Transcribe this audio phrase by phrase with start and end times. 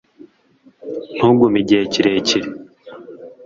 [1.15, 2.47] ntugume igihe kirekire